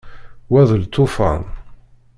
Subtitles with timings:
[0.51, 1.43] Wa d lṭufan.